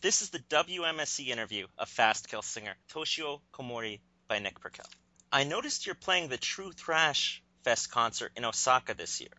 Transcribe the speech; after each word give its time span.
This 0.00 0.22
is 0.22 0.30
the 0.30 0.38
WMSC 0.38 1.26
interview 1.26 1.66
of 1.76 1.88
Fast 1.88 2.28
Kill 2.28 2.42
singer 2.42 2.74
Toshio 2.88 3.40
Komori 3.52 3.98
by 4.28 4.38
Nick 4.38 4.60
Perkel. 4.60 4.86
I 5.32 5.42
noticed 5.42 5.86
you're 5.86 5.96
playing 5.96 6.28
the 6.28 6.36
True 6.36 6.70
Thrash 6.70 7.42
Fest 7.64 7.90
concert 7.90 8.30
in 8.36 8.44
Osaka 8.44 8.94
this 8.94 9.20
year. 9.20 9.32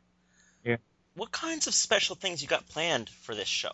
Yeah. 0.66 0.76
What 1.16 1.32
kinds 1.32 1.68
of 1.68 1.74
special 1.74 2.18
things 2.18 2.42
you 2.42 2.50
got 2.50 2.68
planned 2.68 3.08
for 3.08 3.34
this 3.34 3.48
show? 3.48 3.72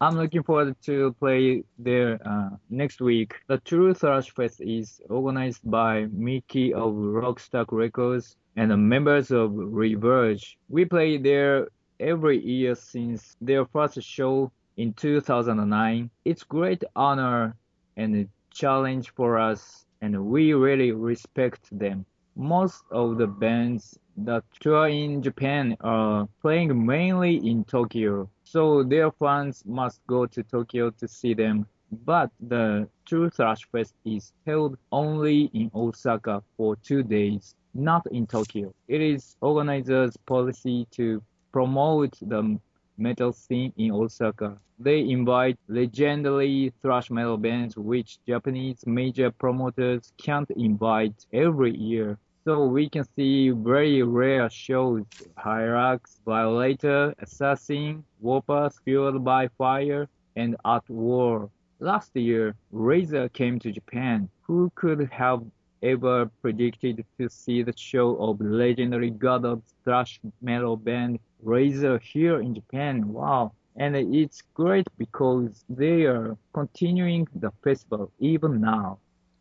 I'm 0.00 0.16
looking 0.16 0.42
forward 0.42 0.74
to 0.86 1.14
play 1.20 1.64
there 1.78 2.18
uh, 2.26 2.56
next 2.70 3.02
week. 3.02 3.34
The 3.46 3.58
True 3.58 3.92
Thrash 3.92 4.30
Fest 4.30 4.62
is 4.62 5.02
organized 5.10 5.60
by 5.62 6.06
Mickey 6.10 6.72
of 6.72 6.94
Rockstock 6.94 7.66
Records 7.72 8.36
and 8.56 8.70
the 8.70 8.78
members 8.78 9.30
of 9.32 9.50
Reverge. 9.52 10.56
We 10.70 10.86
play 10.86 11.18
there 11.18 11.68
every 12.00 12.42
year 12.42 12.74
since 12.74 13.36
their 13.38 13.66
first 13.66 14.02
show 14.02 14.50
in 14.76 14.92
2009. 14.94 16.10
It's 16.24 16.42
great 16.42 16.84
honor 16.96 17.56
and 17.96 18.28
challenge 18.50 19.10
for 19.10 19.38
us, 19.38 19.86
and 20.00 20.26
we 20.26 20.52
really 20.54 20.92
respect 20.92 21.68
them. 21.76 22.04
Most 22.36 22.84
of 22.90 23.18
the 23.18 23.26
bands 23.26 23.98
that 24.16 24.44
tour 24.60 24.88
in 24.88 25.22
Japan 25.22 25.76
are 25.80 26.28
playing 26.40 26.86
mainly 26.86 27.36
in 27.36 27.64
Tokyo, 27.64 28.28
so 28.44 28.82
their 28.82 29.10
fans 29.12 29.62
must 29.66 30.00
go 30.06 30.26
to 30.26 30.42
Tokyo 30.42 30.90
to 30.90 31.08
see 31.08 31.34
them. 31.34 31.66
But 32.04 32.30
the 32.40 32.88
True 33.04 33.28
Thrash 33.28 33.68
Fest 33.70 33.94
is 34.06 34.32
held 34.46 34.78
only 34.92 35.50
in 35.52 35.70
Osaka 35.74 36.42
for 36.56 36.76
two 36.76 37.02
days, 37.02 37.54
not 37.74 38.06
in 38.10 38.26
Tokyo. 38.26 38.72
It 38.88 39.02
is 39.02 39.36
organizers' 39.42 40.16
policy 40.16 40.86
to 40.92 41.22
promote 41.52 42.18
the 42.22 42.58
metal 42.96 43.32
scene 43.32 43.72
in 43.76 43.92
Osaka. 43.92 44.58
They 44.78 45.00
invite 45.00 45.58
legendary 45.68 46.72
thrash 46.82 47.10
metal 47.10 47.36
bands 47.36 47.76
which 47.76 48.18
Japanese 48.26 48.84
major 48.86 49.30
promoters 49.30 50.12
can't 50.18 50.50
invite 50.50 51.26
every 51.32 51.76
year. 51.76 52.18
So 52.44 52.64
we 52.66 52.88
can 52.88 53.04
see 53.14 53.50
very 53.50 54.02
rare 54.02 54.50
shows, 54.50 55.04
Hirax, 55.38 56.20
Violator, 56.24 57.14
Assassin, 57.20 58.02
Warpath, 58.20 58.80
Fueled 58.84 59.22
by 59.22 59.46
Fire, 59.56 60.08
and 60.34 60.56
At 60.64 60.88
War. 60.90 61.50
Last 61.78 62.16
year, 62.16 62.56
Razor 62.72 63.28
came 63.28 63.60
to 63.60 63.70
Japan. 63.70 64.28
Who 64.42 64.72
could 64.74 65.08
have 65.12 65.42
ever 65.82 66.30
predicted 66.40 67.04
to 67.18 67.28
see 67.28 67.62
the 67.62 67.76
show 67.76 68.16
of 68.16 68.40
legendary 68.40 69.10
god 69.10 69.44
of 69.44 69.62
thrash 69.84 70.20
metal 70.40 70.76
band 70.76 71.18
Razor 71.42 71.98
here 71.98 72.40
in 72.40 72.54
Japan. 72.54 73.12
Wow. 73.12 73.52
And 73.76 73.96
it's 73.96 74.42
great 74.54 74.86
because 74.96 75.64
they 75.68 76.04
are 76.04 76.36
continuing 76.52 77.26
the 77.34 77.50
festival 77.64 78.12
even 78.20 78.60
now. 78.60 78.98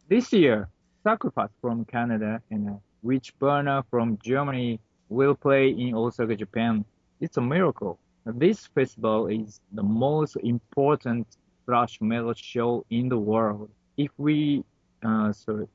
This 0.08 0.34
year, 0.34 0.70
Sacrifice 1.04 1.50
from 1.62 1.86
Canada 1.86 2.42
and 2.52 2.80
Witchburner 3.04 3.84
from 3.90 4.20
Germany 4.24 4.80
will 5.10 5.36
play 5.36 5.70
in 5.70 5.96
Osaka, 5.96 6.36
Japan. 6.36 6.86
It's 7.20 7.38
a 7.38 7.42
miracle. 7.42 7.98
This 8.26 8.68
festival 8.68 9.28
is 9.28 9.60
the 9.72 9.84
most 9.84 10.38
important 10.44 11.28
thrash 11.66 12.00
metal 12.02 12.34
show 12.36 12.86
in 12.92 13.10
the 13.10 13.18
world. 13.18 13.70
If 13.98 14.12
we, 14.18 14.64
uh, 15.04 15.34
sorry, 15.34 15.68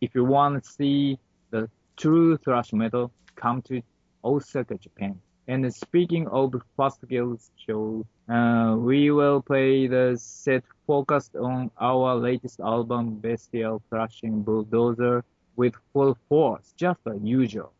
if 0.00 0.14
you 0.14 0.24
want 0.24 0.62
to 0.62 0.70
see 0.70 1.18
the 1.50 1.68
true 1.96 2.36
thrash 2.36 2.72
metal, 2.72 3.10
come 3.36 3.62
to 3.62 3.82
Osaka, 4.24 4.76
Japan. 4.76 5.20
And 5.46 5.74
speaking 5.74 6.28
of 6.28 6.54
Fast 6.76 7.00
Kills 7.08 7.50
show, 7.66 8.04
uh, 8.28 8.76
we 8.76 9.10
will 9.10 9.40
play 9.40 9.86
the 9.86 10.16
set 10.20 10.62
focused 10.86 11.34
on 11.36 11.70
our 11.80 12.16
latest 12.16 12.60
album, 12.60 13.14
Bestial 13.16 13.80
Thrashing 13.88 14.42
Bulldozer, 14.42 15.24
with 15.56 15.74
full 15.92 16.16
force, 16.28 16.72
just 16.76 17.00
as 17.06 17.18
usual. 17.22 17.72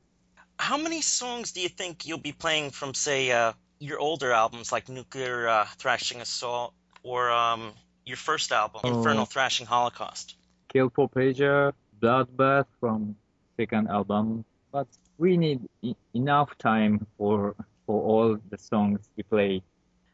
How 0.59 0.79
many 0.79 1.03
songs 1.03 1.53
do 1.53 1.61
you 1.61 1.69
think 1.69 2.07
you'll 2.07 2.19
be 2.19 2.33
playing 2.33 2.71
from, 2.71 2.95
say, 2.95 3.31
uh, 3.31 3.53
your 3.79 3.99
older 3.99 4.33
albums 4.33 4.73
like 4.73 4.89
Nuclear 4.89 5.47
uh, 5.47 5.67
Thrashing 5.77 6.21
Assault 6.21 6.73
or 7.03 7.31
um, 7.31 7.73
your 8.05 8.17
first 8.17 8.51
album, 8.51 8.81
oh. 8.83 8.97
Infernal 8.97 9.27
Thrashing 9.27 9.67
Holocaust? 9.67 10.37
Kill 10.69 10.91
for 10.91 11.09
Pleasure, 11.09 11.75
Bloodbath 12.01 12.67
from 12.81 13.17
second 13.57 13.89
album, 13.89 14.45
but 14.73 14.87
we 15.19 15.37
need 15.37 15.61
e- 15.83 15.95
enough 16.15 16.57
time 16.59 17.07
for 17.17 17.55
for 17.87 18.03
all 18.03 18.39
the 18.51 18.59
songs 18.59 19.09
we 19.17 19.23
play. 19.23 19.63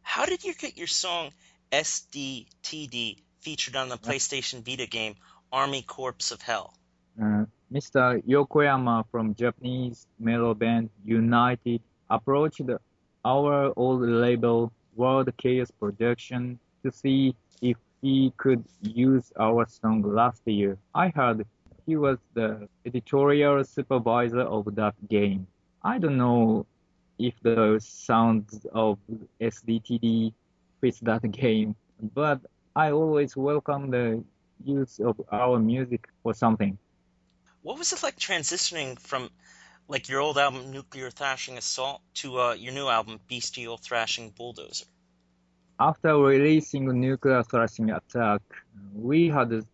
How 0.02 0.24
did 0.24 0.44
you 0.44 0.54
get 0.54 0.76
your 0.76 0.86
song 0.86 1.32
SDTD 1.72 3.18
featured 3.40 3.76
on 3.76 3.88
the 3.88 3.96
PlayStation 3.96 4.64
Vita 4.64 4.86
game 4.86 5.14
Army 5.52 5.82
Corps 5.82 6.30
of 6.30 6.40
Hell? 6.40 6.74
Uh, 7.20 7.44
Mr. 7.72 8.22
Yokoyama 8.24 9.04
from 9.10 9.34
Japanese 9.34 10.06
metal 10.18 10.54
band 10.54 10.90
United 11.04 11.80
approached 12.08 12.62
our 13.24 13.72
old 13.76 14.02
label 14.02 14.72
World 14.94 15.28
Chaos 15.36 15.70
Production 15.72 16.58
to 16.84 16.92
see 16.92 17.34
if 17.60 17.76
he 18.02 18.32
could 18.36 18.64
use 18.82 19.32
our 19.38 19.66
song 19.66 20.02
last 20.02 20.42
year. 20.46 20.78
I 20.94 21.08
heard 21.08 21.46
he 21.86 21.96
was 21.96 22.18
the 22.34 22.68
editorial 22.86 23.62
supervisor 23.64 24.40
of 24.40 24.74
that 24.74 24.94
game. 25.08 25.46
I 25.82 25.98
don't 25.98 26.16
know 26.16 26.66
if 27.18 27.34
the 27.42 27.78
sounds 27.82 28.66
of 28.72 28.98
SDTD 29.40 30.32
fits 30.80 31.00
that 31.00 31.30
game, 31.30 31.76
but 32.14 32.40
I 32.74 32.90
always 32.90 33.36
welcome 33.36 33.90
the 33.90 34.24
use 34.64 34.98
of 34.98 35.20
our 35.30 35.58
music 35.58 36.08
for 36.22 36.34
something. 36.34 36.78
What 37.62 37.78
was 37.78 37.92
it 37.92 38.02
like 38.02 38.18
transitioning 38.18 38.98
from 38.98 39.30
like 39.88 40.08
your 40.08 40.20
old 40.20 40.38
album 40.38 40.70
Nuclear 40.70 41.10
Thrashing 41.10 41.58
Assault 41.58 42.00
to 42.14 42.40
uh, 42.40 42.52
your 42.54 42.72
new 42.72 42.88
album 42.88 43.20
Bestial 43.28 43.76
Thrashing 43.76 44.30
Bulldozer? 44.30 44.86
After 45.78 46.16
releasing 46.16 47.00
Nuclear 47.00 47.42
Thrashing 47.42 47.90
Attack, 47.90 48.42
we 48.94 49.28
had 49.28 49.52
a 49.52 49.64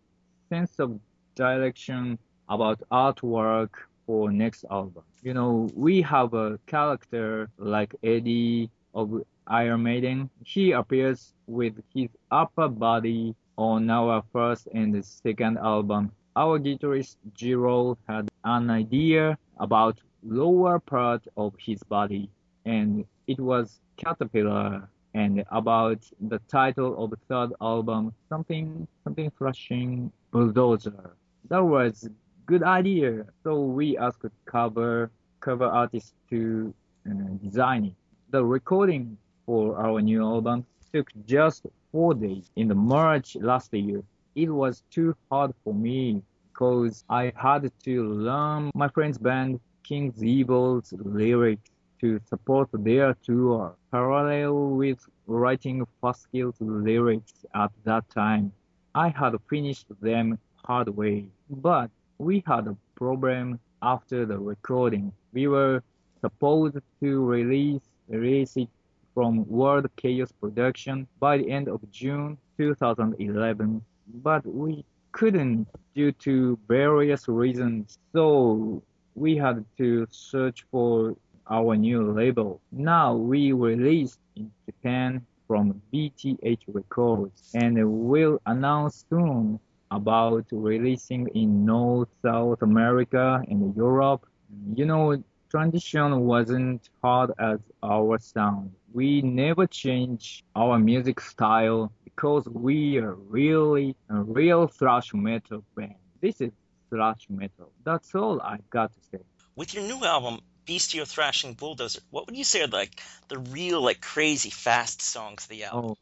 sense 0.49 0.79
of 0.79 0.99
direction 1.35 2.17
about 2.49 2.81
artwork 2.91 3.69
for 4.05 4.31
next 4.31 4.65
album. 4.69 5.03
You 5.23 5.33
know, 5.33 5.69
we 5.75 6.01
have 6.01 6.33
a 6.33 6.59
character 6.65 7.49
like 7.57 7.95
Eddie 8.03 8.69
of 8.93 9.23
Iron 9.47 9.83
Maiden. 9.83 10.29
He 10.43 10.71
appears 10.71 11.33
with 11.47 11.73
his 11.93 12.09
upper 12.31 12.67
body 12.67 13.35
on 13.57 13.89
our 13.89 14.23
first 14.33 14.67
and 14.73 15.03
second 15.05 15.57
album. 15.59 16.11
Our 16.35 16.59
guitarist 16.59 17.17
Jiro 17.33 17.97
had 18.07 18.29
an 18.43 18.69
idea 18.69 19.37
about 19.59 19.99
lower 20.23 20.79
part 20.79 21.27
of 21.37 21.53
his 21.59 21.83
body 21.83 22.29
and 22.65 23.05
it 23.27 23.39
was 23.39 23.79
Caterpillar 23.97 24.89
and 25.13 25.43
about 25.51 25.99
the 26.21 26.39
title 26.47 27.03
of 27.03 27.09
the 27.09 27.17
third 27.27 27.51
album, 27.61 28.13
something 28.29 28.87
something 29.03 29.29
thrashing 29.37 30.11
bulldozer 30.31 31.15
that 31.51 31.61
was 31.61 32.09
good 32.45 32.63
idea. 32.63 33.25
So 33.43 33.59
we 33.59 33.97
asked 33.97 34.25
cover 34.45 35.11
cover 35.41 35.65
artist 35.65 36.13
to 36.29 36.73
uh, 37.05 37.13
design 37.43 37.85
it. 37.91 37.95
The 38.29 38.41
recording 38.43 39.17
for 39.45 39.77
our 39.77 39.99
new 40.01 40.21
album 40.23 40.65
took 40.93 41.09
just 41.25 41.65
four 41.91 42.13
days 42.13 42.49
in 42.55 42.69
the 42.69 42.75
March 42.95 43.35
last 43.35 43.73
year. 43.73 44.01
It 44.33 44.49
was 44.49 44.83
too 44.91 45.13
hard 45.29 45.51
for 45.65 45.73
me 45.73 46.23
because 46.47 47.03
I 47.09 47.33
had 47.35 47.69
to 47.83 47.95
learn 48.13 48.71
my 48.73 48.87
friend's 48.87 49.17
band 49.17 49.59
King's 49.83 50.23
Evil's 50.23 50.93
lyrics 50.93 51.69
to 51.99 52.21
support 52.29 52.69
their 52.71 53.13
tour, 53.25 53.75
parallel 53.91 54.53
with 54.81 54.99
writing 55.27 55.85
Fast 55.99 56.31
Kill's 56.31 56.61
lyrics 56.61 57.33
at 57.53 57.71
that 57.83 58.09
time. 58.09 58.53
I 58.95 59.09
had 59.09 59.33
finished 59.49 59.87
them 59.99 60.39
hard 60.65 60.89
way. 60.89 61.25
But 61.49 61.89
we 62.17 62.43
had 62.45 62.67
a 62.67 62.77
problem 62.95 63.59
after 63.81 64.25
the 64.25 64.37
recording. 64.37 65.11
We 65.33 65.47
were 65.47 65.81
supposed 66.21 66.77
to 67.01 67.25
release, 67.25 67.81
release 68.07 68.57
it 68.57 68.69
from 69.13 69.47
World 69.49 69.87
Chaos 69.97 70.31
Production 70.31 71.07
by 71.19 71.37
the 71.37 71.49
end 71.49 71.67
of 71.67 71.79
June 71.91 72.37
2011, 72.57 73.81
but 74.23 74.45
we 74.45 74.85
couldn't 75.11 75.67
due 75.95 76.11
to 76.13 76.57
various 76.67 77.27
reasons. 77.27 77.97
So 78.13 78.81
we 79.15 79.35
had 79.35 79.65
to 79.77 80.07
search 80.09 80.65
for 80.71 81.15
our 81.49 81.75
new 81.75 82.11
label. 82.11 82.61
Now 82.71 83.15
we 83.15 83.51
released 83.51 84.19
in 84.35 84.51
Japan 84.65 85.25
from 85.47 85.81
BTH 85.93 86.61
Records 86.67 87.51
and 87.53 87.75
will 88.09 88.39
announce 88.45 89.05
soon 89.09 89.59
about 89.91 90.45
releasing 90.51 91.27
in 91.35 91.65
North, 91.65 92.09
South 92.23 92.61
America, 92.61 93.43
and 93.47 93.75
Europe. 93.75 94.25
You 94.73 94.85
know, 94.85 95.21
transition 95.49 96.21
wasn't 96.21 96.89
hard 97.03 97.31
as 97.37 97.59
our 97.83 98.17
sound. 98.19 98.71
We 98.93 99.21
never 99.21 99.67
changed 99.67 100.43
our 100.55 100.79
music 100.79 101.19
style 101.19 101.91
because 102.05 102.45
we 102.47 102.97
are 102.97 103.13
really 103.13 103.95
a 104.09 104.15
real 104.15 104.67
thrash 104.67 105.13
metal 105.13 105.63
band. 105.75 105.95
This 106.21 106.39
is 106.39 106.51
thrash 106.89 107.27
metal. 107.29 107.71
That's 107.83 108.15
all 108.15 108.41
I've 108.41 108.69
got 108.69 108.93
to 108.93 108.99
say. 109.11 109.23
With 109.55 109.73
your 109.73 109.83
new 109.83 110.03
album, 110.05 110.39
Bestial 110.65 111.05
Thrashing 111.05 111.53
Bulldozer, 111.53 112.01
what 112.11 112.27
would 112.27 112.37
you 112.37 112.43
say 112.45 112.61
are 112.61 112.67
like 112.67 113.01
the 113.27 113.39
real 113.39 113.81
like 113.81 113.99
crazy 113.99 114.49
fast 114.49 115.01
songs 115.01 115.43
of 115.43 115.49
the 115.49 115.65
album? 115.65 115.91
Oh, 115.91 115.97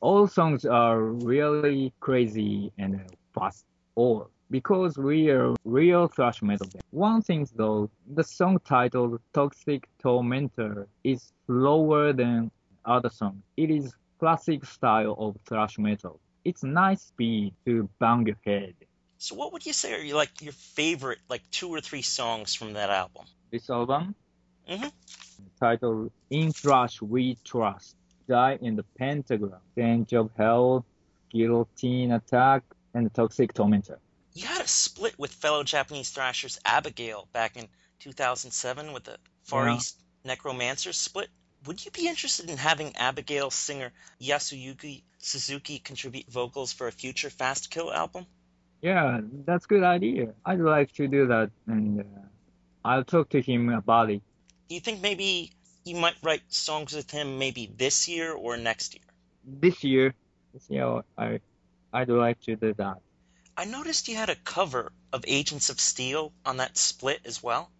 all 0.00 0.26
songs 0.26 0.66
are 0.66 1.00
really 1.00 1.92
crazy 2.00 2.72
and 2.76 3.00
fast. 3.34 3.64
All 3.94 4.30
because 4.52 4.98
we 4.98 5.30
are 5.30 5.54
real 5.64 6.08
thrash 6.08 6.42
metal 6.42 6.66
band. 6.68 6.82
One 6.90 7.22
thing 7.22 7.48
though, 7.56 7.90
the 8.14 8.22
song 8.22 8.60
titled 8.64 9.20
Toxic 9.32 9.88
Tormentor 10.00 10.86
is 11.02 11.32
slower 11.46 12.12
than 12.12 12.50
other 12.84 13.08
songs. 13.08 13.42
It 13.56 13.70
is 13.70 13.94
classic 14.20 14.64
style 14.64 15.16
of 15.18 15.36
thrash 15.46 15.78
metal. 15.78 16.20
It's 16.44 16.62
nice 16.62 17.02
speed 17.02 17.54
to 17.64 17.88
bang 17.98 18.26
your 18.26 18.36
head. 18.44 18.74
So 19.18 19.34
what 19.36 19.52
would 19.52 19.64
you 19.64 19.72
say 19.72 19.94
are 19.94 20.02
you 20.02 20.16
like 20.16 20.42
your 20.42 20.52
favorite 20.52 21.18
like 21.28 21.42
two 21.50 21.68
or 21.68 21.80
three 21.80 22.02
songs 22.02 22.54
from 22.54 22.74
that 22.74 22.90
album? 22.90 23.24
This 23.50 23.68
album, 23.70 24.14
Mm-hmm. 24.70 24.88
titled 25.58 26.12
In 26.30 26.52
Thrash 26.52 27.02
We 27.02 27.36
Trust, 27.44 27.96
Die 28.28 28.58
in 28.62 28.76
the 28.76 28.84
Pentagram, 28.96 29.58
Stench 29.72 30.12
of 30.12 30.30
Hell, 30.36 30.84
Guillotine 31.30 32.12
Attack, 32.12 32.62
and 32.94 33.06
the 33.06 33.10
Toxic 33.10 33.54
Tormentor. 33.54 33.98
You 34.34 34.46
had 34.46 34.62
a 34.62 34.68
split 34.68 35.18
with 35.18 35.32
fellow 35.32 35.62
Japanese 35.62 36.10
thrashers 36.10 36.58
Abigail 36.64 37.28
back 37.32 37.56
in 37.56 37.68
2007 38.00 38.92
with 38.92 39.04
the 39.04 39.18
Far 39.44 39.68
Yeah. 39.68 39.76
East 39.76 40.00
Necromancers 40.24 40.96
split. 40.96 41.28
Would 41.66 41.84
you 41.84 41.90
be 41.90 42.08
interested 42.08 42.50
in 42.50 42.56
having 42.56 42.96
Abigail 42.96 43.50
singer 43.50 43.92
Yasuyuki 44.20 45.02
Suzuki 45.18 45.78
contribute 45.78 46.28
vocals 46.28 46.72
for 46.72 46.88
a 46.88 46.92
future 46.92 47.30
Fast 47.30 47.70
Kill 47.70 47.92
album? 47.92 48.26
Yeah, 48.80 49.20
that's 49.44 49.64
a 49.64 49.68
good 49.68 49.84
idea. 49.84 50.34
I'd 50.44 50.58
like 50.60 50.92
to 50.94 51.06
do 51.06 51.28
that, 51.28 51.50
and 51.68 52.00
uh, 52.00 52.04
I'll 52.84 53.04
talk 53.04 53.28
to 53.30 53.40
him 53.40 53.68
about 53.68 54.10
it. 54.10 54.22
Do 54.68 54.74
you 54.74 54.80
think 54.80 55.00
maybe 55.00 55.52
you 55.84 55.96
might 55.96 56.16
write 56.22 56.42
songs 56.48 56.92
with 56.92 57.10
him 57.10 57.38
maybe 57.38 57.70
this 57.76 58.08
year 58.08 58.32
or 58.32 58.56
next 58.56 58.94
year? 58.94 59.04
This 59.44 59.84
year, 59.84 60.14
this 60.52 60.68
year, 60.68 61.02
I, 61.16 61.40
I'd 61.92 62.08
like 62.08 62.40
to 62.42 62.56
do 62.56 62.74
that. 62.74 62.98
I 63.56 63.64
noticed 63.66 64.08
you 64.08 64.16
had 64.16 64.30
a 64.30 64.34
cover 64.34 64.92
of 65.12 65.24
Agents 65.26 65.68
of 65.68 65.78
Steel 65.78 66.32
on 66.44 66.56
that 66.56 66.78
split 66.78 67.20
as 67.24 67.42
well. 67.42 67.70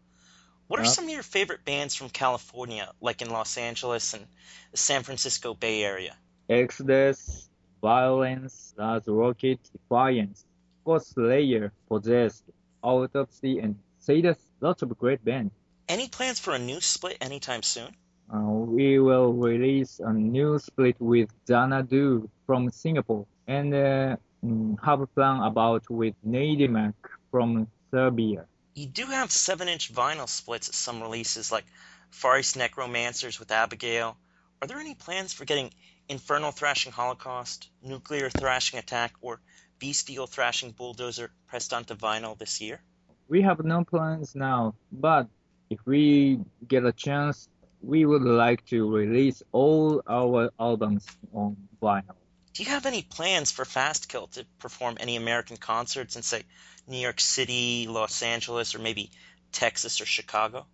What 0.69 0.81
are 0.81 0.85
some 0.85 1.05
of 1.05 1.11
your 1.11 1.23
favorite 1.23 1.65
bands 1.65 1.95
from 1.95 2.09
California, 2.09 2.91
like 3.01 3.21
in 3.21 3.31
Los 3.31 3.59
Angeles 3.59 4.15
and 4.15 4.27
the 4.71 4.79
San 4.79 5.03
Francisco 5.03 5.55
Bay 5.55 5.83
Area? 5.83 6.17
Exodus, 6.49 7.49
Violence, 7.83 8.75
Lääz 8.79 9.05
Rockit, 9.07 9.59
Defiance, 9.73 10.45
Ghost 10.85 11.11
Slayer, 11.15 11.73
Possessed, 11.89 12.45
Autopsy, 12.83 13.59
and 13.59 13.77
Sadus. 14.01 14.39
Lots 14.61 14.83
of 14.83 14.97
great 14.99 15.25
bands. 15.25 15.53
Any 15.89 16.09
plans 16.09 16.39
for 16.39 16.55
a 16.55 16.59
new 16.59 16.81
split 16.81 17.19
anytime 17.21 17.63
soon? 17.63 17.95
Uh, 18.33 18.41
we 18.41 18.99
will 18.99 19.33
release 19.33 20.01
a 20.01 20.13
new 20.13 20.59
split 20.59 20.97
with 20.99 21.29
Xanadu 21.47 22.29
from 22.47 22.71
Singapore 22.71 23.27
and 23.47 23.75
uh, 23.75 24.17
mm, 24.45 24.77
have 24.83 25.01
a 25.01 25.07
plan 25.07 25.43
about 25.43 25.89
with 25.91 26.15
Nadimak 26.27 26.95
from 27.31 27.67
Serbia. 27.91 28.47
You 28.75 28.87
do 28.87 29.07
have 29.07 29.31
7 29.31 29.69
inch 29.69 29.93
vinyl 29.93 30.29
splits 30.29 30.69
at 30.69 30.75
some 30.75 31.03
releases, 31.03 31.53
like 31.53 31.65
Far 32.11 32.39
East 32.39 32.57
Necromancers 32.57 33.39
with 33.39 33.51
Abigail. 33.51 34.17
Are 34.61 34.69
there 34.69 34.79
any 34.79 34.95
plans 34.95 35.33
for 35.33 35.45
getting 35.45 35.71
Infernal 36.09 36.53
Thrashing 36.53 36.93
Holocaust, 36.93 37.69
Nuclear 37.83 38.31
Thrashing 38.31 38.79
Attack, 38.79 39.15
or 39.21 39.41
Bestial 39.79 40.27
Thrashing 40.27 40.71
Bulldozer 40.71 41.31
pressed 41.49 41.73
onto 41.73 41.95
vinyl 41.95 42.39
this 42.39 42.61
year? 42.61 42.81
We 43.29 43.43
have 43.43 43.65
no 43.65 43.85
plans 43.85 44.35
now, 44.35 44.75
but 44.91 45.29
if 45.71 45.79
we 45.87 46.41
get 46.69 46.85
a 46.85 46.93
chance, 46.93 47.49
we 47.83 48.05
would 48.05 48.23
like 48.23 48.65
to 48.67 48.91
release 48.91 49.43
all 49.53 50.03
our 50.09 50.51
albums 50.59 51.07
on 51.33 51.57
vinyl. 51.83 52.15
Do 52.55 52.63
you 52.63 52.71
have 52.71 52.87
any 52.87 53.03
plans 53.03 53.51
for 53.51 53.65
Fast 53.65 54.09
Kill 54.09 54.27
to 54.29 54.45
perform 54.59 54.97
any 55.01 55.17
American 55.17 55.57
concerts 55.57 56.17
in, 56.17 56.23
say, 56.23 56.43
New 56.87 56.99
York 56.99 57.21
City, 57.21 57.87
Los 57.89 58.23
Angeles, 58.23 58.75
or 58.75 58.79
maybe 58.79 59.11
Texas 59.53 60.01
or 60.01 60.07
Chicago? 60.07 60.67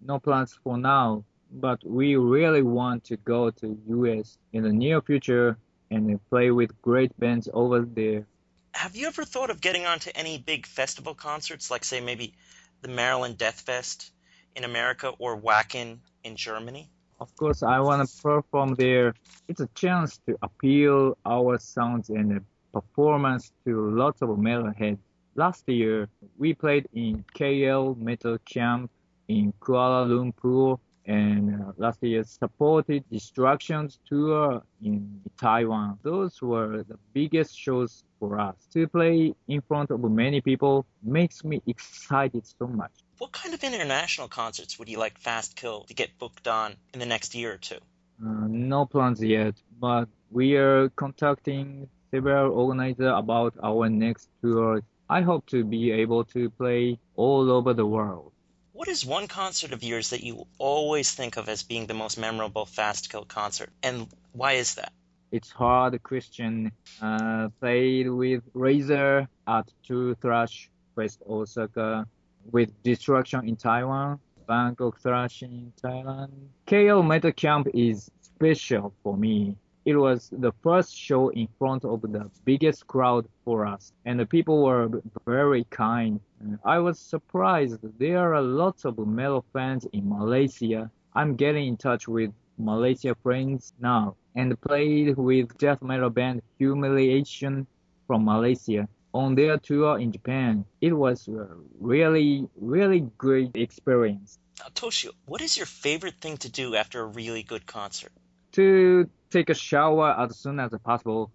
No 0.00 0.18
plans 0.18 0.58
for 0.64 0.76
now, 0.76 1.24
but 1.50 1.84
we 1.84 2.16
really 2.16 2.62
want 2.62 3.04
to 3.04 3.16
go 3.16 3.50
to 3.50 3.78
US 3.86 4.36
in 4.52 4.64
the 4.64 4.72
near 4.72 5.00
future 5.00 5.56
and 5.90 6.18
play 6.28 6.50
with 6.50 6.80
great 6.82 7.18
bands 7.20 7.48
over 7.52 7.80
there. 7.80 8.26
Have 8.72 8.96
you 8.96 9.06
ever 9.06 9.24
thought 9.24 9.50
of 9.50 9.60
getting 9.60 9.86
onto 9.86 10.10
any 10.14 10.38
big 10.38 10.66
festival 10.66 11.14
concerts, 11.14 11.70
like, 11.70 11.84
say, 11.84 12.00
maybe 12.00 12.34
the 12.80 12.88
Maryland 12.88 13.38
Death 13.38 13.60
Fest 13.60 14.10
in 14.56 14.64
America 14.64 15.12
or 15.18 15.40
Wacken 15.40 15.98
in 16.24 16.36
Germany? 16.36 16.88
Of 17.20 17.34
course, 17.36 17.62
I 17.62 17.78
want 17.80 18.08
to 18.08 18.22
perform 18.22 18.74
there. 18.74 19.14
It's 19.48 19.60
a 19.60 19.68
chance 19.74 20.18
to 20.26 20.36
appeal 20.42 21.16
our 21.24 21.58
sounds 21.58 22.10
and 22.10 22.40
performance 22.72 23.52
to 23.64 23.90
lots 23.90 24.22
of 24.22 24.30
metalheads. 24.30 24.98
Last 25.34 25.68
year, 25.68 26.08
we 26.38 26.54
played 26.54 26.88
in 26.92 27.24
KL 27.34 27.96
Metal 27.96 28.38
Camp 28.44 28.90
in 29.28 29.52
Kuala 29.60 30.06
Lumpur, 30.06 30.78
and 31.06 31.60
uh, 31.60 31.72
last 31.76 32.02
year 32.02 32.22
supported 32.24 33.04
Destruction's 33.10 33.98
tour 34.08 34.62
in 34.82 35.20
Taiwan. 35.40 35.98
Those 36.02 36.40
were 36.40 36.84
the 36.84 36.98
biggest 37.12 37.58
shows 37.58 38.04
for 38.18 38.38
us. 38.38 38.54
To 38.72 38.86
play 38.86 39.34
in 39.48 39.60
front 39.62 39.90
of 39.90 40.00
many 40.00 40.40
people 40.40 40.86
makes 41.02 41.44
me 41.44 41.60
excited 41.66 42.46
so 42.46 42.66
much. 42.66 42.92
What 43.22 43.30
kind 43.30 43.54
of 43.54 43.62
international 43.62 44.26
concerts 44.26 44.80
would 44.80 44.88
you 44.88 44.98
like 44.98 45.16
Fast 45.16 45.54
Kill 45.54 45.84
to 45.84 45.94
get 45.94 46.18
booked 46.18 46.48
on 46.48 46.74
in 46.92 46.98
the 46.98 47.06
next 47.06 47.36
year 47.36 47.52
or 47.52 47.56
two? 47.56 47.78
Uh, 48.20 48.48
no 48.48 48.84
plans 48.84 49.22
yet, 49.22 49.54
but 49.78 50.08
we 50.32 50.56
are 50.56 50.88
contacting 50.88 51.88
several 52.10 52.50
organizers 52.52 53.12
about 53.14 53.54
our 53.62 53.88
next 53.88 54.28
tour. 54.42 54.82
I 55.08 55.20
hope 55.20 55.46
to 55.50 55.62
be 55.62 55.92
able 55.92 56.24
to 56.34 56.50
play 56.50 56.98
all 57.14 57.48
over 57.48 57.72
the 57.74 57.86
world. 57.86 58.32
What 58.72 58.88
is 58.88 59.06
one 59.06 59.28
concert 59.28 59.72
of 59.72 59.84
yours 59.84 60.10
that 60.10 60.24
you 60.24 60.48
always 60.58 61.12
think 61.12 61.36
of 61.36 61.48
as 61.48 61.62
being 61.62 61.86
the 61.86 61.94
most 61.94 62.18
memorable 62.18 62.66
Fast 62.66 63.08
Kill 63.08 63.24
concert, 63.24 63.70
and 63.84 64.08
why 64.32 64.54
is 64.54 64.74
that? 64.74 64.92
It's 65.30 65.50
hard 65.52 66.02
question. 66.02 66.72
Uh, 67.00 67.50
played 67.60 68.10
with 68.10 68.42
Razor 68.52 69.28
at 69.46 69.68
True 69.86 70.16
Thrash 70.16 70.68
Fest 70.96 71.22
Osaka, 71.24 72.08
with 72.50 72.70
Destruction 72.82 73.48
in 73.48 73.56
Taiwan, 73.56 74.18
Bangkok 74.46 75.00
Thrash 75.00 75.42
in 75.42 75.72
Thailand. 75.82 76.30
KL 76.66 77.06
Metal 77.06 77.32
Camp 77.32 77.68
is 77.74 78.10
special 78.20 78.92
for 79.02 79.16
me. 79.16 79.56
It 79.84 79.96
was 79.96 80.30
the 80.30 80.52
first 80.62 80.96
show 80.96 81.30
in 81.30 81.48
front 81.58 81.84
of 81.84 82.02
the 82.02 82.30
biggest 82.44 82.86
crowd 82.86 83.26
for 83.44 83.66
us, 83.66 83.92
and 84.04 84.18
the 84.18 84.26
people 84.26 84.62
were 84.62 84.88
very 85.26 85.64
kind. 85.70 86.20
I 86.64 86.78
was 86.78 86.98
surprised. 86.98 87.78
There 87.98 88.34
are 88.34 88.40
lots 88.40 88.84
of 88.84 88.96
metal 88.98 89.44
fans 89.52 89.86
in 89.92 90.08
Malaysia. 90.08 90.90
I'm 91.14 91.34
getting 91.34 91.66
in 91.66 91.76
touch 91.76 92.06
with 92.06 92.32
Malaysia 92.58 93.16
friends 93.22 93.72
now 93.80 94.14
and 94.36 94.60
played 94.60 95.16
with 95.16 95.56
death 95.58 95.82
metal 95.82 96.10
band 96.10 96.42
Humiliation 96.58 97.66
from 98.06 98.24
Malaysia 98.24 98.88
on 99.14 99.34
their 99.34 99.58
tour 99.58 99.98
in 99.98 100.12
Japan. 100.12 100.64
It 100.80 100.92
was 100.92 101.28
a 101.28 101.48
really, 101.80 102.48
really 102.56 103.00
great 103.18 103.50
experience. 103.54 104.38
Now, 104.58 104.66
Toshio, 104.74 105.10
what 105.26 105.40
is 105.40 105.56
your 105.56 105.66
favorite 105.66 106.20
thing 106.20 106.36
to 106.38 106.50
do 106.50 106.74
after 106.76 107.00
a 107.00 107.06
really 107.06 107.42
good 107.42 107.66
concert? 107.66 108.12
To 108.52 109.08
take 109.30 109.50
a 109.50 109.54
shower 109.54 110.14
as 110.18 110.36
soon 110.38 110.60
as 110.60 110.70
possible. 110.84 111.30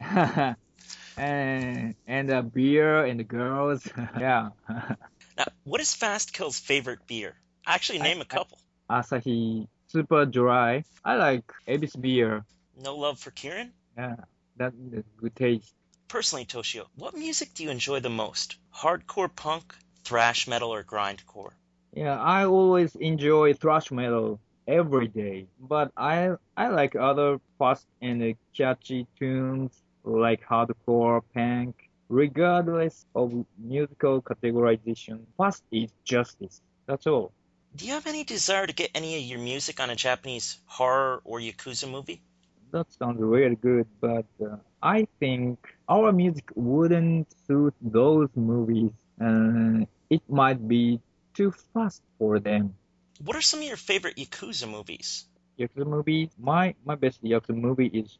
and 1.16 1.94
and 2.06 2.30
a 2.30 2.42
beer 2.42 3.04
and 3.04 3.26
girls. 3.26 3.88
yeah. 4.18 4.50
Now, 5.36 5.46
what 5.64 5.80
is 5.80 5.92
Fast 5.92 6.32
Kill's 6.32 6.60
favorite 6.60 7.08
beer? 7.08 7.34
Actually, 7.66 7.98
name 7.98 8.20
a 8.20 8.24
couple. 8.24 8.56
Asahi 8.88 9.66
Super 9.88 10.26
Dry. 10.26 10.84
I 11.04 11.16
like 11.16 11.42
Yebisu 11.66 12.00
beer. 12.00 12.44
No 12.80 12.94
love 12.94 13.18
for 13.18 13.32
Kirin? 13.32 13.70
Yeah, 13.96 14.16
that 14.58 14.74
is 14.92 15.02
good 15.16 15.34
taste. 15.34 15.74
Personally, 16.14 16.44
Toshio, 16.44 16.86
what 16.94 17.16
music 17.16 17.54
do 17.54 17.64
you 17.64 17.70
enjoy 17.70 17.98
the 17.98 18.08
most? 18.08 18.56
Hardcore 18.72 19.34
punk, 19.34 19.74
thrash 20.04 20.46
metal, 20.46 20.72
or 20.72 20.84
grindcore? 20.84 21.54
Yeah, 21.92 22.16
I 22.20 22.44
always 22.44 22.94
enjoy 22.94 23.54
thrash 23.54 23.90
metal 23.90 24.38
every 24.68 25.08
day, 25.08 25.48
but 25.58 25.90
I 25.96 26.36
I 26.56 26.68
like 26.68 26.94
other 26.94 27.40
fast 27.58 27.88
and 28.00 28.36
catchy 28.56 29.08
tunes 29.18 29.82
like 30.04 30.40
hardcore, 30.44 31.22
punk. 31.34 31.74
Regardless 32.08 33.06
of 33.16 33.44
musical 33.58 34.22
categorization, 34.22 35.26
fast 35.36 35.64
is 35.72 35.90
justice. 36.04 36.62
That's 36.86 37.08
all. 37.08 37.32
Do 37.74 37.86
you 37.86 37.94
have 37.94 38.06
any 38.06 38.22
desire 38.22 38.68
to 38.68 38.72
get 38.72 38.92
any 38.94 39.16
of 39.16 39.22
your 39.24 39.40
music 39.40 39.80
on 39.80 39.90
a 39.90 39.96
Japanese 39.96 40.60
horror 40.66 41.22
or 41.24 41.40
yakuza 41.40 41.90
movie? 41.90 42.22
That 42.74 42.92
sounds 42.92 43.20
really 43.20 43.54
good, 43.54 43.86
but 44.00 44.26
uh, 44.42 44.56
I 44.82 45.06
think 45.20 45.58
our 45.88 46.10
music 46.10 46.50
wouldn't 46.56 47.28
suit 47.46 47.74
those 47.80 48.28
movies. 48.34 48.90
Uh, 49.20 49.86
it 50.10 50.22
might 50.28 50.66
be 50.66 51.00
too 51.34 51.52
fast 51.72 52.02
for 52.18 52.40
them. 52.40 52.74
What 53.24 53.36
are 53.36 53.46
some 53.46 53.60
of 53.60 53.66
your 53.66 53.76
favorite 53.76 54.16
Yakuza 54.16 54.68
movies? 54.68 55.26
Yakuza 55.56 55.86
movie, 55.86 56.30
my 56.36 56.74
my 56.84 56.96
best 56.96 57.22
Yakuza 57.22 57.54
movie 57.54 57.86
is 57.86 58.18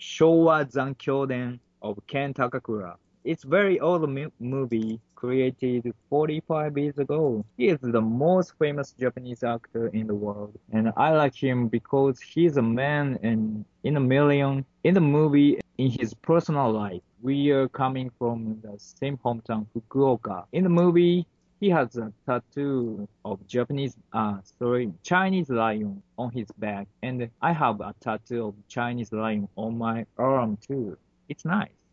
Showa 0.00 0.66
Zankyoden 0.66 1.60
of 1.80 2.02
Ken 2.08 2.34
Takakura. 2.34 2.96
It's 3.24 3.42
very 3.42 3.80
old 3.80 4.06
movie 4.38 5.00
created 5.14 5.94
45 6.10 6.76
years 6.76 6.98
ago. 6.98 7.42
He 7.56 7.68
is 7.68 7.78
the 7.80 8.02
most 8.02 8.52
famous 8.58 8.92
Japanese 9.00 9.42
actor 9.42 9.86
in 9.88 10.06
the 10.06 10.14
world, 10.14 10.58
and 10.72 10.92
I 10.94 11.12
like 11.12 11.34
him 11.34 11.68
because 11.68 12.20
he's 12.20 12.58
a 12.58 12.62
man 12.62 13.18
and 13.22 13.64
in 13.82 13.96
a 13.96 14.00
million. 14.00 14.66
In 14.84 14.92
the 14.92 15.00
movie, 15.00 15.58
in 15.78 15.90
his 15.90 16.12
personal 16.12 16.70
life, 16.70 17.00
we 17.22 17.50
are 17.50 17.66
coming 17.66 18.10
from 18.18 18.60
the 18.62 18.74
same 18.76 19.16
hometown, 19.16 19.66
Fukuoka. 19.74 20.44
In 20.52 20.64
the 20.64 20.68
movie, 20.68 21.26
he 21.60 21.70
has 21.70 21.96
a 21.96 22.12
tattoo 22.26 23.08
of 23.24 23.46
Japanese, 23.46 23.96
uh, 24.12 24.36
sorry, 24.58 24.92
Chinese 25.02 25.48
lion 25.48 26.02
on 26.18 26.30
his 26.30 26.48
back, 26.58 26.88
and 27.02 27.30
I 27.40 27.52
have 27.52 27.80
a 27.80 27.94
tattoo 28.00 28.48
of 28.48 28.54
Chinese 28.68 29.12
lion 29.12 29.48
on 29.56 29.78
my 29.78 30.04
arm 30.18 30.58
too. 30.58 30.98
It's 31.30 31.46
nice. 31.46 31.83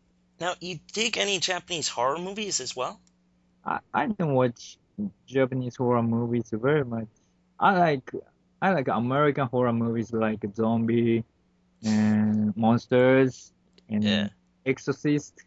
Now, 0.42 0.56
you 0.60 0.80
dig 0.92 1.18
any 1.18 1.38
Japanese 1.40 1.88
horror 1.90 2.18
movies 2.18 2.60
as 2.60 2.76
well? 2.76 3.00
I, 3.64 3.80
I 3.94 4.06
don't 4.08 4.34
watch 4.34 4.78
Japanese 5.26 5.76
horror 5.76 6.02
movies 6.02 6.50
very 6.52 6.84
much. 6.84 7.08
I 7.58 7.78
like 7.78 8.10
I 8.60 8.72
like 8.72 8.88
American 8.88 9.46
horror 9.46 9.72
movies 9.72 10.12
like 10.12 10.44
zombie 10.54 11.24
and 11.82 12.56
monsters 12.56 13.52
and 13.88 14.04
Yeah. 14.04 14.28
exorcist 14.66 15.44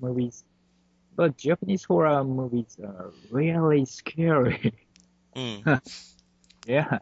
movies. 0.00 0.44
But 1.16 1.36
Japanese 1.36 1.84
horror 1.84 2.24
movies 2.24 2.76
are 2.84 3.12
really 3.30 3.84
scary. 3.86 4.72
Mm. 5.36 5.66
yeah. 6.66 6.98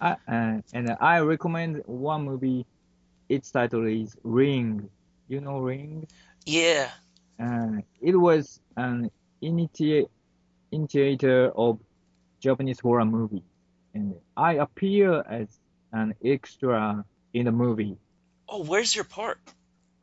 I, 0.00 0.16
uh, 0.28 0.60
and 0.72 0.96
I 1.00 1.18
recommend 1.20 1.82
one 1.86 2.24
movie. 2.24 2.66
Its 3.28 3.50
title 3.50 3.86
is 3.86 4.16
Ring. 4.24 4.90
You 5.28 5.40
know 5.40 5.58
Ring? 5.60 6.06
Yeah. 6.50 6.90
Uh, 7.38 7.78
it 8.00 8.16
was 8.16 8.58
an 8.76 9.08
initi- 9.40 10.08
initiator 10.72 11.48
of 11.50 11.78
Japanese 12.40 12.80
horror 12.80 13.04
movie, 13.04 13.44
and 13.94 14.16
I 14.36 14.54
appear 14.54 15.22
as 15.22 15.46
an 15.92 16.14
extra 16.24 17.04
in 17.32 17.44
the 17.44 17.52
movie. 17.52 17.96
Oh, 18.48 18.64
where's 18.64 18.96
your 18.96 19.04
part? 19.04 19.38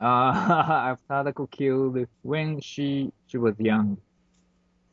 Uh, 0.00 0.96
Sadako 1.08 1.48
killed 1.48 2.06
when 2.22 2.60
she 2.60 3.12
she 3.26 3.36
was 3.36 3.54
young. 3.58 3.98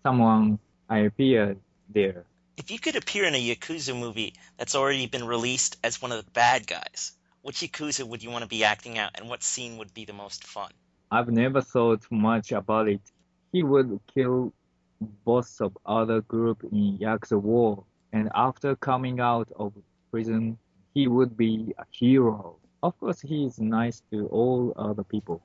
Someone 0.03 0.59
I 0.89 1.07
appeared 1.07 1.59
there. 1.88 2.25
If 2.57 2.69
you 2.69 2.79
could 2.79 2.97
appear 2.97 3.24
in 3.24 3.33
a 3.33 3.55
Yakuza 3.55 3.97
movie 3.97 4.33
that's 4.57 4.75
already 4.75 5.07
been 5.07 5.25
released 5.25 5.77
as 5.85 6.01
one 6.01 6.12
of 6.12 6.25
the 6.25 6.31
bad 6.31 6.67
guys, 6.67 7.13
which 7.43 7.62
Yakuza 7.62 8.05
would 8.05 8.24
you 8.24 8.29
want 8.29 8.43
to 8.43 8.50
be 8.50 8.65
acting 8.65 8.97
out, 8.97 9.12
and 9.15 9.29
what 9.29 9.41
scene 9.41 9.77
would 9.77 9.93
be 9.93 10.03
the 10.03 10.12
most 10.12 10.43
fun? 10.43 10.71
I've 11.12 11.29
never 11.29 11.62
thought 11.62 12.03
much 12.12 12.51
about 12.51 12.89
it. 12.89 13.01
He 13.51 13.63
would 13.63 14.00
kill 14.13 14.53
boss 15.24 15.62
of 15.62 15.77
other 15.85 16.21
group 16.21 16.63
in 16.63 16.97
Yakuza 16.97 17.39
War, 17.39 17.83
and 18.12 18.29
after 18.33 18.75
coming 18.75 19.19
out 19.19 19.50
of 19.55 19.74
prison, 20.12 20.57
he 20.93 21.07
would 21.07 21.38
be 21.38 21.74
a 21.77 21.85
hero. 21.91 22.57
Of 22.81 22.97
course, 23.00 23.21
he 23.21 23.45
is 23.45 23.59
nice 23.59 24.01
to 24.12 24.27
all 24.27 24.74
other 24.75 25.03
people. 25.03 25.41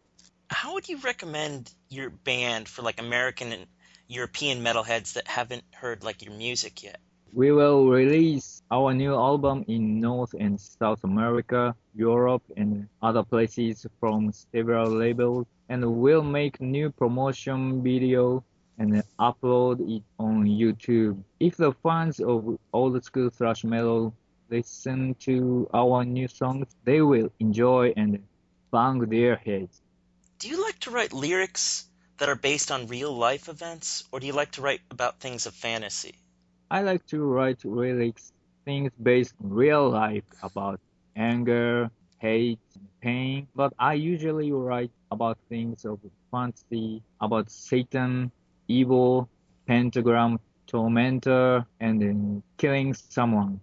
How 0.48 0.74
would 0.74 0.88
you 0.88 0.98
recommend 0.98 1.72
your 1.88 2.10
band 2.10 2.68
for 2.68 2.82
like 2.82 3.00
American 3.00 3.52
and 3.52 3.66
European 4.08 4.62
metalheads 4.62 5.14
that 5.14 5.28
haven't 5.28 5.64
heard 5.72 6.02
like 6.02 6.22
your 6.22 6.34
music 6.34 6.82
yet? 6.82 7.00
We 7.32 7.52
will 7.52 7.86
release 7.86 8.59
our 8.70 8.94
new 8.94 9.14
album 9.14 9.64
in 9.66 10.00
North 10.00 10.34
and 10.38 10.60
South 10.60 11.02
America, 11.02 11.74
Europe, 11.94 12.42
and 12.56 12.88
other 13.02 13.24
places 13.24 13.86
from 13.98 14.32
several 14.32 14.90
labels, 14.90 15.46
and 15.68 15.84
we'll 15.84 16.22
make 16.22 16.60
new 16.60 16.90
promotion 16.90 17.82
video 17.82 18.44
and 18.78 19.02
upload 19.18 19.80
it 19.96 20.02
on 20.18 20.44
YouTube. 20.44 21.22
If 21.40 21.56
the 21.56 21.72
fans 21.82 22.20
of 22.20 22.58
old 22.72 23.04
school 23.04 23.30
thrash 23.30 23.64
metal 23.64 24.14
listen 24.48 25.14
to 25.20 25.68
our 25.74 26.04
new 26.04 26.28
songs, 26.28 26.68
they 26.84 27.00
will 27.02 27.30
enjoy 27.40 27.92
and 27.96 28.22
bang 28.72 29.00
their 29.00 29.36
heads. 29.36 29.82
Do 30.38 30.48
you 30.48 30.62
like 30.62 30.78
to 30.80 30.90
write 30.90 31.12
lyrics 31.12 31.86
that 32.18 32.28
are 32.28 32.36
based 32.36 32.70
on 32.70 32.86
real 32.86 33.12
life 33.12 33.48
events, 33.48 34.04
or 34.12 34.20
do 34.20 34.26
you 34.26 34.32
like 34.32 34.52
to 34.52 34.62
write 34.62 34.80
about 34.90 35.20
things 35.20 35.46
of 35.46 35.54
fantasy? 35.54 36.14
I 36.70 36.82
like 36.82 37.04
to 37.06 37.20
write 37.22 37.64
lyrics, 37.64 38.32
things 38.64 38.92
based 39.02 39.34
in 39.42 39.50
real 39.50 39.88
life 39.90 40.24
about 40.42 40.80
anger, 41.16 41.90
hate, 42.18 42.58
pain, 43.00 43.46
but 43.54 43.72
I 43.78 43.94
usually 43.94 44.52
write 44.52 44.90
about 45.10 45.38
things 45.48 45.84
of 45.84 45.98
fantasy, 46.30 47.02
about 47.20 47.50
Satan, 47.50 48.30
evil, 48.68 49.28
pentagram, 49.66 50.38
tormentor, 50.66 51.66
and 51.80 52.00
then 52.00 52.42
killing 52.58 52.94
someone. 52.94 53.60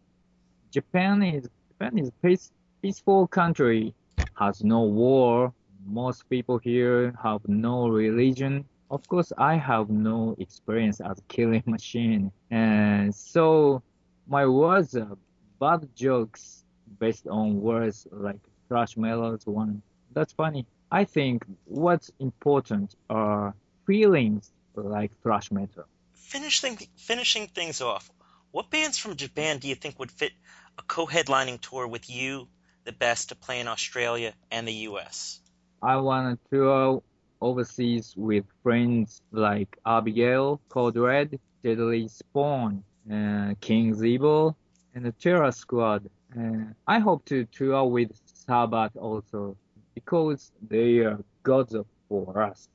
Japan 0.72 1.24
is 1.24 1.50
Japan 1.70 1.98
is 1.98 2.12
peace, 2.22 2.51
peaceful 2.82 3.27
country, 3.27 3.94
has 4.38 4.63
no 4.63 4.82
war. 4.82 5.54
Most 5.86 6.30
people 6.30 6.58
here 6.58 7.13
have 7.24 7.42
no 7.48 7.88
religion. 7.88 8.66
Of 8.89 9.08
course, 9.08 9.32
I 9.38 9.56
have 9.56 9.89
no 9.89 10.36
experience 10.39 11.00
as 11.01 11.22
killing 11.27 11.63
machine, 11.68 12.32
and 12.51 13.13
so 13.13 13.84
my 14.27 14.46
words 14.46 14.96
are 14.96 15.17
bad 15.60 15.88
jokes 15.96 16.63
based 17.00 17.27
on 17.27 17.62
words 17.62 18.07
like 18.12 18.39
thrash 18.67 18.98
metals 18.98 19.46
one. 19.46 19.81
That's 20.13 20.34
funny. 20.34 20.65
I 20.91 21.03
think 21.05 21.46
what's 21.65 22.12
important 22.19 22.96
are 23.10 23.53
feelings 23.86 24.51
like 24.75 25.12
thrash 25.22 25.51
metal. 25.51 25.86
Finishing 26.13 26.77
finishing 26.98 27.48
things 27.48 27.81
off, 27.81 28.10
what 28.51 28.69
bands 28.69 28.98
from 28.98 29.15
Japan 29.15 29.60
do 29.60 29.67
you 29.67 29.75
think 29.75 30.00
would 30.00 30.12
fit 30.12 30.31
a 30.77 30.81
co-headlining 30.84 31.60
tour 31.62 31.88
with 31.88 32.10
you 32.10 32.48
the 32.84 32.91
best 32.91 33.29
to 33.29 33.36
play 33.36 33.60
in 33.60 33.67
Australia 33.67 34.34
and 34.51 34.67
the 34.67 34.74
US? 34.89 35.39
I 35.81 35.98
want 35.98 36.39
to 36.51 36.55
tour 36.55 37.03
overseas 37.39 38.13
with 38.17 38.46
friends 38.63 39.22
like 39.31 39.77
Abigail, 39.86 40.60
Code 40.69 40.98
Red, 40.98 41.39
Deadly 41.63 42.07
Spawn, 42.07 42.84
uh, 43.12 43.54
King's 43.62 44.04
Evil, 44.04 44.56
and 44.96 45.06
the 45.06 45.12
Terror 45.12 45.52
Squad. 45.52 46.10
Uh, 46.38 46.74
I 46.88 47.00
hope 47.00 47.26
to 47.26 47.46
tour 47.46 47.86
with 47.86 48.12
Sabbat 48.46 48.96
also 48.98 49.56
because 49.96 50.52
they 50.68 51.00
are 51.00 51.20
gods 51.44 51.74
of- 51.74 51.86
for 52.10 52.42
us. 52.42 52.70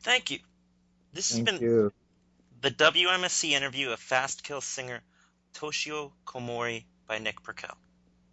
Thank 0.00 0.30
you. 0.30 0.40
This 1.12 1.30
has 1.30 1.40
been 1.40 1.60
you. 1.60 1.92
the 2.60 2.70
WMSC 2.70 3.50
interview 3.52 3.90
of 3.90 3.98
Fast 3.98 4.44
Kill 4.44 4.60
singer 4.60 5.00
Toshio 5.54 6.12
Komori 6.26 6.84
by 7.06 7.18
Nick 7.18 7.42
Perkel. 7.42 7.74